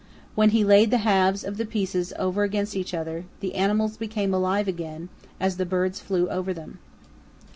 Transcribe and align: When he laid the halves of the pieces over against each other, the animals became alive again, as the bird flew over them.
When 0.33 0.49
he 0.49 0.63
laid 0.63 0.89
the 0.89 0.97
halves 1.05 1.43
of 1.43 1.57
the 1.57 1.65
pieces 1.67 2.11
over 2.17 2.41
against 2.41 2.75
each 2.75 2.91
other, 2.95 3.25
the 3.39 3.53
animals 3.53 3.97
became 3.97 4.33
alive 4.33 4.67
again, 4.67 5.09
as 5.39 5.57
the 5.57 5.63
bird 5.67 5.95
flew 5.95 6.27
over 6.27 6.55
them. 6.55 6.79